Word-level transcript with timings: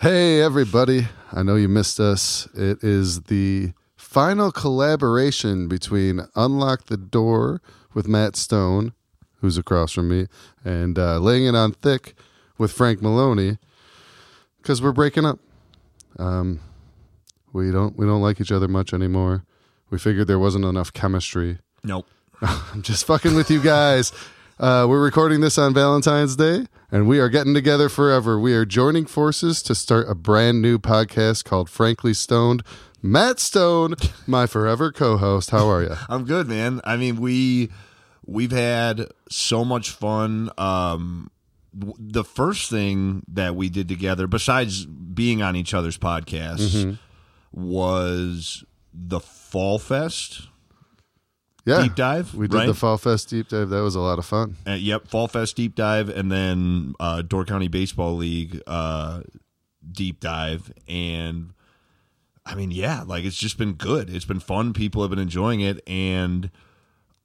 Hey, 0.00 0.40
everybody. 0.40 1.08
I 1.32 1.42
know 1.42 1.56
you 1.56 1.66
missed 1.66 1.98
us. 1.98 2.46
It 2.54 2.84
is 2.84 3.22
the 3.22 3.72
final 3.96 4.52
collaboration 4.52 5.66
between 5.66 6.20
Unlock 6.36 6.84
the 6.84 6.96
Door 6.96 7.60
with 7.94 8.06
Matt 8.06 8.36
Stone, 8.36 8.92
who's 9.40 9.58
across 9.58 9.90
from 9.90 10.08
me, 10.08 10.28
and 10.64 11.00
uh, 11.00 11.18
Laying 11.18 11.46
It 11.46 11.56
On 11.56 11.72
Thick 11.72 12.14
with 12.58 12.70
Frank 12.70 13.02
Maloney, 13.02 13.58
because 14.58 14.80
we're 14.80 14.92
breaking 14.92 15.24
up. 15.24 15.40
Um, 16.16 16.60
we 17.52 17.72
don't 17.72 17.98
we 17.98 18.06
don't 18.06 18.22
like 18.22 18.40
each 18.40 18.52
other 18.52 18.68
much 18.68 18.94
anymore. 18.94 19.42
We 19.90 19.98
figured 19.98 20.28
there 20.28 20.38
wasn't 20.38 20.64
enough 20.64 20.92
chemistry. 20.92 21.58
Nope. 21.82 22.06
I'm 22.40 22.82
just 22.82 23.04
fucking 23.04 23.34
with 23.34 23.50
you 23.50 23.60
guys. 23.60 24.12
Uh, 24.58 24.84
we're 24.88 25.02
recording 25.02 25.40
this 25.40 25.56
on 25.56 25.72
Valentine's 25.72 26.34
Day, 26.34 26.66
and 26.90 27.06
we 27.06 27.20
are 27.20 27.28
getting 27.28 27.54
together 27.54 27.88
forever. 27.88 28.40
We 28.40 28.54
are 28.54 28.64
joining 28.64 29.06
forces 29.06 29.62
to 29.62 29.72
start 29.72 30.10
a 30.10 30.16
brand 30.16 30.60
new 30.60 30.80
podcast 30.80 31.44
called 31.44 31.70
Frankly 31.70 32.12
Stoned. 32.12 32.64
Matt 33.00 33.38
Stone, 33.38 33.94
my 34.26 34.46
forever 34.46 34.90
co-host. 34.90 35.50
How 35.50 35.68
are 35.70 35.84
you? 35.84 35.94
I'm 36.08 36.24
good, 36.24 36.48
man. 36.48 36.80
I 36.82 36.96
mean, 36.96 37.20
we 37.20 37.70
we've 38.26 38.50
had 38.50 39.06
so 39.30 39.64
much 39.64 39.90
fun. 39.90 40.50
Um, 40.58 41.30
w- 41.78 41.94
the 41.96 42.24
first 42.24 42.68
thing 42.68 43.22
that 43.28 43.54
we 43.54 43.68
did 43.68 43.86
together, 43.88 44.26
besides 44.26 44.86
being 44.86 45.40
on 45.40 45.54
each 45.54 45.72
other's 45.72 45.98
podcast, 45.98 46.98
was 47.52 48.64
the 48.92 49.20
Fall 49.20 49.78
Fest 49.78 50.48
Yeah, 51.68 51.82
deep 51.82 51.94
dive. 51.94 52.34
we 52.34 52.48
did 52.48 52.56
right? 52.56 52.66
the 52.66 52.74
Fall 52.74 52.98
Fest 52.98 53.28
deep 53.28 53.48
dive. 53.48 53.68
That 53.68 53.82
was 53.82 53.94
a 53.94 54.00
lot 54.00 54.18
of 54.18 54.26
fun. 54.26 54.56
Uh, 54.66 54.72
yep, 54.72 55.08
Fall 55.08 55.28
Fest 55.28 55.56
deep 55.56 55.74
dive, 55.74 56.08
and 56.08 56.30
then 56.32 56.94
uh, 56.98 57.22
Door 57.22 57.44
County 57.44 57.68
Baseball 57.68 58.16
League 58.16 58.62
uh, 58.66 59.22
deep 59.90 60.20
dive, 60.20 60.72
and 60.88 61.52
I 62.46 62.54
mean, 62.54 62.70
yeah, 62.70 63.02
like 63.06 63.24
it's 63.24 63.36
just 63.36 63.58
been 63.58 63.74
good. 63.74 64.08
It's 64.08 64.24
been 64.24 64.40
fun. 64.40 64.72
People 64.72 65.02
have 65.02 65.10
been 65.10 65.18
enjoying 65.18 65.60
it, 65.60 65.82
and 65.86 66.50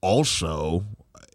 also 0.00 0.86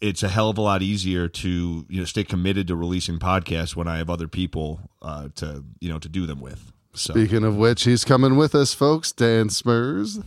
it's 0.00 0.22
a 0.22 0.28
hell 0.28 0.50
of 0.50 0.58
a 0.58 0.60
lot 0.60 0.82
easier 0.82 1.28
to 1.28 1.86
you 1.88 1.98
know 1.98 2.04
stay 2.04 2.24
committed 2.24 2.68
to 2.68 2.76
releasing 2.76 3.18
podcasts 3.18 3.76
when 3.76 3.88
I 3.88 3.98
have 3.98 4.10
other 4.10 4.28
people 4.28 4.80
uh, 5.02 5.28
to 5.36 5.64
you 5.80 5.90
know 5.90 5.98
to 5.98 6.08
do 6.08 6.26
them 6.26 6.40
with. 6.40 6.72
So 6.94 7.12
Speaking 7.12 7.42
of 7.42 7.56
which, 7.56 7.84
he's 7.84 8.04
coming 8.04 8.36
with 8.36 8.54
us, 8.54 8.72
folks. 8.72 9.10
Dan 9.10 9.48
Smurs. 9.48 10.22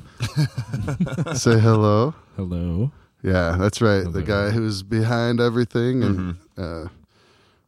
Say 1.38 1.60
hello. 1.60 2.14
Hello. 2.38 2.92
Yeah, 3.24 3.58
that's 3.60 3.82
right. 3.82 4.04
The 4.04 4.22
guy 4.22 4.52
who's 4.52 4.84
behind 4.84 5.42
everything 5.42 6.04
and 6.04 6.38
uh, 6.56 6.86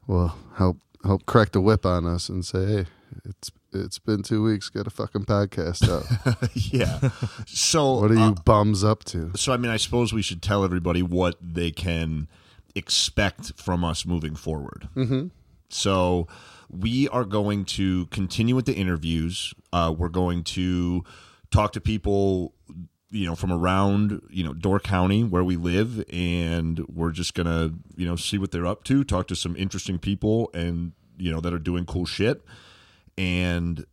will 0.06 0.36
help 0.56 0.78
help 1.04 1.26
crack 1.26 1.54
the 1.54 1.60
whip 1.60 1.88
on 1.88 2.06
us 2.06 2.30
and 2.30 2.46
say, 2.46 2.66
"Hey, 2.68 2.86
it's 3.26 3.50
it's 3.74 3.98
been 3.98 4.22
two 4.22 4.44
weeks. 4.44 4.70
Got 4.70 4.86
a 4.86 4.92
fucking 4.92 5.26
podcast 5.26 5.90
up. 5.90 6.40
yeah, 6.54 7.10
so 7.48 7.96
What 8.02 8.12
are 8.12 8.14
you 8.14 8.22
uh, 8.22 8.32
bums 8.46 8.84
up 8.84 9.04
to?" 9.06 9.32
So 9.36 9.54
I 9.54 9.58
mean, 9.58 9.72
I 9.72 9.78
suppose 9.78 10.14
we 10.14 10.22
should 10.22 10.44
tell 10.44 10.64
everybody 10.64 11.02
what 11.02 11.36
they 11.42 11.72
can 11.72 12.28
expect 12.76 13.54
from 13.60 13.84
us 13.84 14.06
moving 14.06 14.36
forward. 14.36 14.88
Mm-hmm. 14.96 15.30
So 15.70 16.28
we 16.70 17.10
are 17.10 17.26
going 17.26 17.66
to 17.66 18.06
continue 18.08 18.56
with 18.56 18.66
the 18.66 18.76
interviews. 18.76 19.56
Uh, 19.74 19.94
we're 19.98 20.10
going 20.10 20.44
to 20.44 21.04
talk 21.50 21.74
to 21.74 21.82
people, 21.82 22.54
you 23.12 23.26
know, 23.26 23.36
from 23.36 23.52
around 23.52 24.22
you 24.30 24.44
know 24.44 24.54
Door 24.54 24.82
County 24.82 25.24
where 25.24 25.44
we 25.44 25.56
live, 25.56 26.04
and 26.12 26.80
we're 26.88 27.12
just 27.12 27.34
gonna 27.34 27.72
you 27.96 28.06
know 28.06 28.16
see 28.16 28.38
what 28.38 28.52
they're 28.52 28.68
up 28.68 28.84
to. 28.86 29.04
Talk 29.04 29.28
to 29.28 29.36
some 29.36 29.56
interesting 29.56 30.00
people, 30.00 30.50
and 30.54 30.94
you 31.18 31.32
know 31.32 31.42
that 31.42 31.54
are 31.54 31.60
doing 31.60 31.86
cool 31.86 32.06
shit, 32.06 32.44
and 33.18 33.86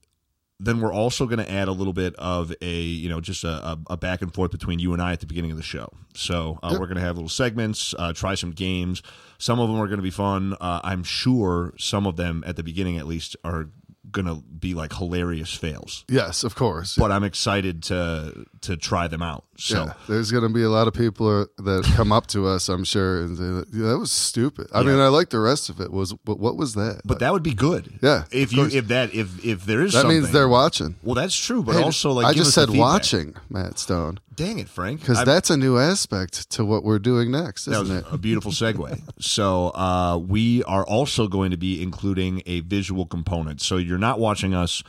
then 0.59 0.81
we're 0.81 0.92
also 0.92 1.27
going 1.27 1.39
to 1.39 1.50
add 1.50 1.69
a 1.69 1.72
little 1.72 1.92
bit 1.92 2.14
of 2.17 2.53
a 2.62 2.81
you 2.81 3.09
know 3.09 3.20
just 3.20 3.44
a, 3.44 3.78
a, 3.89 3.97
back 3.97 4.22
and 4.22 4.33
forth 4.33 4.50
between 4.50 4.78
you 4.78 4.92
and 4.92 5.03
I 5.03 5.12
at 5.12 5.21
the 5.21 5.27
beginning 5.27 5.50
of 5.50 5.56
the 5.56 5.62
show. 5.62 5.93
So 6.15 6.59
uh, 6.62 6.71
we're 6.72 6.87
going 6.87 6.97
to 6.97 7.03
have 7.03 7.16
little 7.16 7.28
segments, 7.28 7.94
uh, 7.98 8.12
try 8.15 8.34
some 8.34 8.53
games. 8.53 9.03
Some 9.38 9.60
of 9.60 9.69
them 9.69 9.78
are 9.78 9.87
going 9.87 9.98
to 9.98 10.03
be 10.03 10.10
fun. 10.10 10.54
Uh, 10.60 10.81
I'm 10.83 11.04
sure 11.04 11.75
some 11.78 12.06
of 12.06 12.16
them 12.16 12.43
at 12.47 12.56
the 12.56 12.62
beginning 12.62 12.97
at 12.97 13.06
least 13.06 13.37
are 13.44 13.69
going 14.16 14.27
to 14.34 14.43
be 14.59 14.72
like 14.75 14.93
hilarious 14.94 15.53
fails. 15.54 16.04
Yes, 16.09 16.43
of 16.44 16.54
course. 16.54 16.97
But 16.97 17.12
I'm 17.12 17.22
excited 17.25 17.82
to 17.84 18.47
to 18.62 18.77
try 18.77 19.06
them 19.09 19.22
out. 19.22 19.44
So 19.59 19.84
yeah, 19.84 19.93
there's 20.09 20.31
going 20.32 20.43
to 20.43 20.49
be 20.53 20.62
a 20.62 20.71
lot 20.71 20.88
of 20.88 20.94
people 20.94 21.47
that 21.59 21.84
come 21.97 22.10
up 22.12 22.27
to 22.28 22.47
us, 22.47 22.69
I'm 22.69 22.84
sure, 22.84 23.22
and 23.22 23.37
say, 23.38 23.78
"That 23.81 23.99
was 23.99 24.10
stupid." 24.10 24.66
I 24.72 24.81
Yeah. 24.81 24.87
mean, 24.88 24.99
I 24.99 25.09
like 25.09 25.28
the 25.31 25.41
rest 25.41 25.69
of 25.71 25.81
it. 25.81 25.91
Was 25.93 26.12
but 26.25 26.38
what 26.41 26.56
was 26.56 26.75
that? 26.75 27.03
but 27.04 27.19
that 27.21 27.32
would 27.32 27.43
be 27.43 27.54
good. 27.54 27.99
Yeah, 28.03 28.25
If 28.31 28.53
you 28.53 28.62
course. 28.62 28.75
if 28.75 28.88
that 28.88 29.15
if 29.15 29.28
if 29.44 29.65
there 29.66 29.82
is 29.82 29.93
that 29.93 30.06
means 30.06 30.33
they're 30.33 30.48
watching. 30.48 30.97
well 31.03 31.15
that's 31.15 31.37
true. 31.37 31.62
But 31.62 31.77
Hey, 31.77 31.83
also 31.83 32.10
like 32.12 32.27
I 32.27 32.33
just 32.33 32.48
us 32.48 32.54
said 32.54 32.71
watching 32.77 33.34
Matt 33.50 33.78
Stone 33.78 34.19
Dang 34.36 34.58
it, 34.58 34.69
Frank. 34.69 35.00
because 35.00 35.24
that's 35.24 35.48
a 35.48 35.56
new 35.56 35.78
aspect 35.78 36.50
to 36.50 36.64
what 36.64 36.84
we're 36.84 36.98
doing 36.98 37.30
next, 37.30 37.66
isn't 37.66 37.91
it? 37.91 38.04
a 38.10 38.19
beautiful 38.19 38.52
segue. 38.52 39.00
so 39.19 39.70
uh, 39.70 40.19
we 40.19 40.62
are 40.64 40.84
also 40.86 41.26
going 41.26 41.50
to 41.50 41.56
be 41.56 41.82
including 41.82 42.42
a 42.44 42.60
visual 42.60 43.06
component. 43.06 43.62
So 43.62 43.78
you're 43.78 43.97
not 43.97 44.20
watching 44.20 44.54
us 44.54 44.82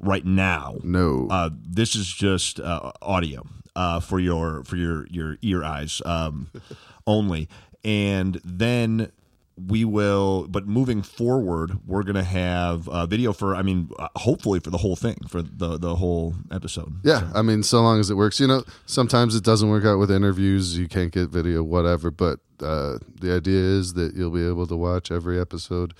right 0.00 0.24
now. 0.24 0.78
No. 0.82 1.28
Uh, 1.30 1.50
this 1.52 1.94
is 1.94 2.08
just 2.12 2.58
uh, 2.58 2.90
audio 3.00 3.46
uh, 3.76 4.00
for 4.00 4.18
your 4.18 4.64
for 4.64 4.74
your 4.76 5.06
your 5.06 5.36
ear 5.42 5.62
eyes 5.62 6.02
um, 6.04 6.50
only, 7.06 7.48
and 7.84 8.40
then 8.44 9.12
we 9.66 9.84
will. 9.84 10.46
But 10.48 10.66
moving 10.66 11.02
forward, 11.02 11.78
we're 11.86 12.02
going 12.02 12.16
to 12.16 12.22
have 12.22 12.88
uh, 12.88 13.06
video 13.06 13.32
for. 13.32 13.54
I 13.56 13.62
mean, 13.62 13.90
uh, 13.98 14.08
hopefully 14.16 14.60
for 14.60 14.70
the 14.70 14.78
whole 14.78 14.96
thing 14.96 15.16
for 15.28 15.42
the 15.42 15.78
the 15.78 15.96
whole 15.96 16.34
episode. 16.50 16.94
Yeah, 17.02 17.30
I 17.34 17.42
mean, 17.42 17.62
so 17.62 17.80
long 17.82 18.00
as 18.00 18.10
it 18.10 18.14
works. 18.14 18.38
You 18.40 18.46
know, 18.46 18.62
sometimes 18.86 19.34
it 19.34 19.44
doesn't 19.44 19.68
work 19.68 19.84
out 19.84 19.98
with 19.98 20.10
interviews. 20.10 20.78
You 20.78 20.88
can't 20.88 21.12
get 21.12 21.28
video, 21.30 21.62
whatever. 21.62 22.10
But 22.10 22.40
uh, 22.60 22.98
the 23.20 23.34
idea 23.34 23.60
is 23.60 23.94
that 23.94 24.14
you'll 24.14 24.30
be 24.30 24.46
able 24.46 24.66
to 24.66 24.76
watch 24.76 25.10
every 25.10 25.40
episode 25.40 25.94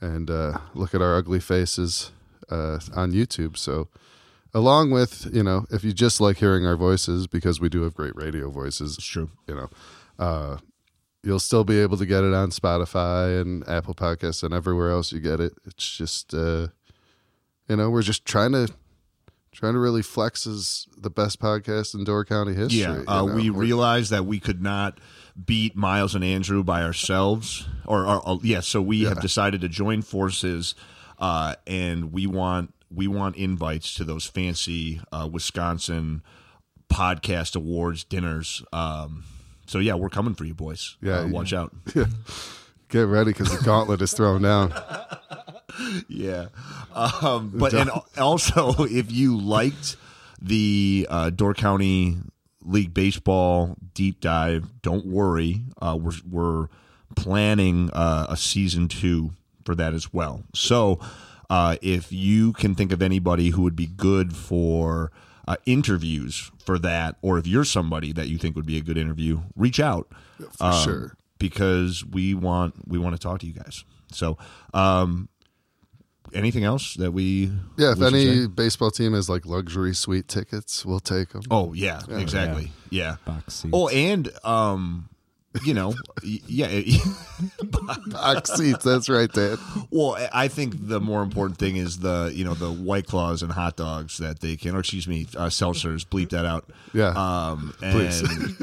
and 0.00 0.30
uh, 0.30 0.58
look 0.74 0.94
at 0.94 1.02
our 1.02 1.16
ugly 1.16 1.40
faces 1.40 2.10
uh, 2.50 2.78
on 2.94 3.12
YouTube. 3.12 3.56
So, 3.56 3.88
along 4.54 4.90
with 4.90 5.28
you 5.32 5.42
know, 5.42 5.66
if 5.70 5.84
you 5.84 5.92
just 5.92 6.20
like 6.20 6.38
hearing 6.38 6.66
our 6.66 6.76
voices 6.76 7.26
because 7.26 7.60
we 7.60 7.68
do 7.68 7.82
have 7.82 7.94
great 7.94 8.16
radio 8.16 8.50
voices, 8.50 8.96
It's 8.96 9.06
true. 9.06 9.30
you 9.46 9.54
know, 9.54 9.68
uh, 10.18 10.56
you'll 11.22 11.38
still 11.38 11.64
be 11.64 11.78
able 11.80 11.96
to 11.98 12.06
get 12.06 12.24
it 12.24 12.32
on 12.32 12.50
Spotify 12.50 13.40
and 13.40 13.68
Apple 13.68 13.94
Podcasts 13.94 14.42
and 14.42 14.54
everywhere 14.54 14.90
else 14.90 15.12
you 15.12 15.20
get 15.20 15.40
it. 15.40 15.52
It's 15.66 15.96
just, 15.96 16.32
uh, 16.34 16.68
you 17.68 17.76
know, 17.76 17.90
we're 17.90 18.02
just 18.02 18.24
trying 18.24 18.52
to 18.52 18.68
trying 19.52 19.72
to 19.74 19.80
really 19.80 20.02
flex 20.02 20.46
as 20.46 20.86
the 20.96 21.10
best 21.10 21.40
podcast 21.40 21.94
in 21.94 22.04
Door 22.04 22.24
County 22.26 22.54
history. 22.54 22.80
Yeah, 22.80 22.98
you 22.98 23.04
uh, 23.08 23.26
know? 23.26 23.34
we 23.34 23.50
We're- 23.50 23.66
realized 23.66 24.10
that 24.10 24.24
we 24.24 24.38
could 24.38 24.62
not 24.62 24.98
beat 25.44 25.76
Miles 25.76 26.14
and 26.14 26.22
Andrew 26.24 26.62
by 26.62 26.82
ourselves, 26.82 27.66
or, 27.84 28.06
or, 28.06 28.26
or- 28.26 28.40
yeah, 28.42 28.60
so 28.60 28.80
we 28.80 29.02
have 29.04 29.20
decided 29.20 29.60
to 29.62 29.68
join 29.68 30.02
forces, 30.02 30.74
uh, 31.18 31.56
and 31.66 32.12
we 32.12 32.26
want 32.26 32.72
we 32.92 33.06
want 33.06 33.36
invites 33.36 33.94
to 33.94 34.04
those 34.04 34.26
fancy 34.26 35.00
uh, 35.12 35.28
Wisconsin 35.30 36.22
podcast 36.92 37.54
awards 37.54 38.04
dinners. 38.04 38.64
Um, 38.72 39.24
so 39.70 39.78
yeah, 39.78 39.94
we're 39.94 40.08
coming 40.08 40.34
for 40.34 40.44
you, 40.44 40.52
boys. 40.54 40.96
Yeah, 41.00 41.20
Uh, 41.20 41.28
watch 41.28 41.52
out. 41.52 41.72
get 42.88 43.02
ready 43.02 43.30
because 43.32 43.56
the 43.56 43.64
gauntlet 43.64 44.02
is 44.02 44.12
thrown 44.12 44.42
down. 44.42 44.74
Yeah. 46.08 46.48
Um, 46.94 47.52
but 47.54 47.72
and 47.72 47.90
also, 48.18 48.74
if 48.84 49.10
you 49.10 49.38
liked 49.38 49.96
the 50.42 51.06
uh, 51.08 51.30
Door 51.30 51.54
County 51.54 52.18
League 52.62 52.92
Baseball 52.92 53.76
deep 53.94 54.20
dive, 54.20 54.68
don't 54.82 55.06
worry. 55.06 55.62
Uh, 55.80 55.96
we're, 55.98 56.12
we're 56.28 56.66
planning 57.16 57.88
uh, 57.92 58.26
a 58.28 58.36
season 58.36 58.88
two 58.88 59.30
for 59.64 59.74
that 59.76 59.94
as 59.94 60.12
well. 60.12 60.42
So 60.54 60.98
uh, 61.48 61.76
if 61.80 62.12
you 62.12 62.52
can 62.52 62.74
think 62.74 62.92
of 62.92 63.00
anybody 63.00 63.50
who 63.50 63.62
would 63.62 63.76
be 63.76 63.86
good 63.86 64.36
for 64.36 65.12
uh, 65.50 65.56
interviews 65.66 66.52
for 66.64 66.78
that, 66.78 67.16
or 67.22 67.36
if 67.36 67.44
you're 67.44 67.64
somebody 67.64 68.12
that 68.12 68.28
you 68.28 68.38
think 68.38 68.54
would 68.54 68.66
be 68.66 68.78
a 68.78 68.80
good 68.80 68.96
interview, 68.96 69.40
reach 69.56 69.80
out 69.80 70.06
For 70.58 70.72
sure. 70.72 71.16
because 71.38 72.04
we 72.04 72.34
want 72.34 72.74
we 72.86 72.98
want 72.98 73.16
to 73.16 73.18
talk 73.18 73.40
to 73.40 73.46
you 73.46 73.52
guys. 73.54 73.84
So, 74.12 74.38
um, 74.72 75.28
anything 76.32 76.62
else 76.62 76.94
that 76.94 77.10
we? 77.10 77.50
Yeah, 77.76 77.92
if 77.92 77.98
we 77.98 78.06
any 78.06 78.42
say? 78.42 78.46
baseball 78.46 78.92
team 78.92 79.12
has 79.14 79.28
like 79.28 79.44
luxury 79.44 79.92
suite 79.92 80.28
tickets, 80.28 80.86
we'll 80.86 81.00
take 81.00 81.30
them. 81.30 81.42
Oh 81.50 81.72
yeah, 81.72 82.00
exactly. 82.08 82.70
Yeah. 82.90 83.16
Box 83.24 83.54
seats. 83.54 83.72
Oh, 83.72 83.88
and 83.88 84.30
um, 84.44 85.08
you 85.64 85.74
know, 85.74 85.94
yeah. 86.22 86.68
Box 88.06 88.52
seats. 88.52 88.84
That's 88.84 89.08
right, 89.08 89.30
Dan. 89.32 89.58
Well, 89.90 90.16
I 90.32 90.48
think 90.48 90.74
the 90.88 91.00
more 91.00 91.22
important 91.22 91.58
thing 91.58 91.76
is 91.76 91.98
the 91.98 92.30
you 92.34 92.44
know 92.44 92.54
the 92.54 92.70
white 92.70 93.06
claws 93.06 93.42
and 93.42 93.52
hot 93.52 93.76
dogs 93.76 94.18
that 94.18 94.40
they 94.40 94.56
can, 94.56 94.76
or 94.76 94.80
excuse 94.80 95.08
me, 95.08 95.26
uh, 95.36 95.46
seltzers. 95.46 96.06
Bleep 96.06 96.30
that 96.30 96.44
out. 96.44 96.70
Yeah. 96.92 97.08
Um, 97.10 97.74
and 97.82 98.56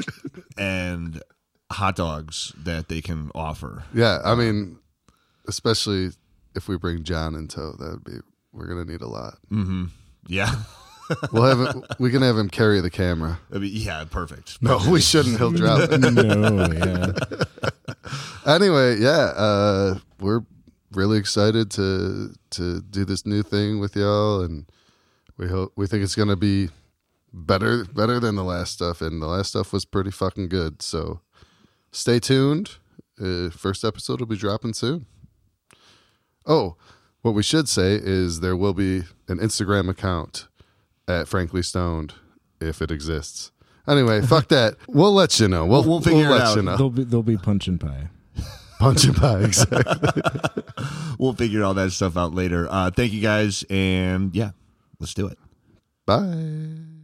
and 0.56 1.22
hot 1.70 1.96
dogs 1.96 2.52
that 2.64 2.88
they 2.88 3.00
can 3.00 3.30
offer. 3.34 3.84
Yeah, 3.92 4.20
I 4.24 4.34
mean, 4.34 4.78
especially 5.46 6.10
if 6.54 6.68
we 6.68 6.78
bring 6.78 7.04
John 7.04 7.34
in 7.34 7.48
tow, 7.48 7.72
that 7.78 7.90
would 7.90 8.04
be 8.04 8.18
we're 8.52 8.66
gonna 8.66 8.84
need 8.84 9.02
a 9.02 9.08
lot. 9.08 9.38
Yeah. 10.26 10.54
We'll 11.32 11.44
have 11.44 11.74
him, 11.74 11.84
we 11.98 12.10
can 12.10 12.22
have 12.22 12.36
him 12.36 12.48
carry 12.48 12.80
the 12.80 12.90
camera. 12.90 13.40
I 13.52 13.58
mean, 13.58 13.70
yeah, 13.72 14.04
perfect. 14.04 14.62
No, 14.62 14.78
we 14.88 15.00
shouldn't. 15.00 15.38
He'll 15.38 15.50
drop 15.52 15.90
it. 15.90 15.98
no, 15.98 16.68
yeah. 16.72 17.12
anyway, 18.54 18.98
yeah, 18.98 19.32
uh, 19.36 19.98
we're 20.20 20.42
really 20.92 21.18
excited 21.18 21.70
to 21.72 22.34
to 22.50 22.80
do 22.82 23.04
this 23.04 23.26
new 23.26 23.42
thing 23.42 23.80
with 23.80 23.96
y'all, 23.96 24.42
and 24.42 24.66
we 25.36 25.48
hope 25.48 25.72
we 25.76 25.86
think 25.86 26.02
it's 26.02 26.14
gonna 26.14 26.36
be 26.36 26.70
better 27.32 27.84
better 27.84 28.20
than 28.20 28.36
the 28.36 28.44
last 28.44 28.72
stuff, 28.72 29.00
and 29.00 29.22
the 29.22 29.26
last 29.26 29.50
stuff 29.50 29.72
was 29.72 29.84
pretty 29.84 30.10
fucking 30.10 30.48
good. 30.48 30.82
So 30.82 31.20
stay 31.90 32.18
tuned. 32.18 32.76
Uh, 33.20 33.50
first 33.50 33.84
episode 33.84 34.20
will 34.20 34.26
be 34.26 34.36
dropping 34.36 34.74
soon. 34.74 35.06
Oh, 36.46 36.76
what 37.22 37.34
we 37.34 37.42
should 37.42 37.68
say 37.68 37.94
is 37.94 38.40
there 38.40 38.56
will 38.56 38.74
be 38.74 39.02
an 39.28 39.38
Instagram 39.38 39.88
account 39.88 40.47
at 41.08 41.26
Frankly 41.28 41.62
Stoned 41.62 42.14
if 42.60 42.80
it 42.82 42.90
exists. 42.90 43.50
Anyway, 43.88 44.20
fuck 44.26 44.48
that. 44.48 44.76
We'll 44.86 45.14
let 45.14 45.40
you 45.40 45.48
know. 45.48 45.64
We'll, 45.66 45.82
We'll 45.82 46.00
figure 46.00 46.26
it 46.26 46.30
let 46.30 46.40
out. 46.42 46.56
you 46.56 46.62
know. 46.62 46.76
There'll 46.76 46.90
be 46.90 47.04
there'll 47.04 47.22
be 47.22 47.36
punch 47.38 47.66
and 47.68 47.80
pie. 47.80 48.08
Punch 48.78 49.02
and 49.04 49.16
pie, 49.16 49.40
exactly. 49.40 50.22
We'll 51.18 51.32
figure 51.32 51.64
all 51.64 51.74
that 51.74 51.90
stuff 51.90 52.16
out 52.16 52.32
later. 52.32 52.68
Uh, 52.70 52.92
thank 52.92 53.12
you 53.12 53.20
guys, 53.20 53.64
and 53.68 54.32
yeah, 54.36 54.50
let's 55.00 55.14
do 55.14 55.26
it. 55.26 55.36
Bye. 56.06 56.97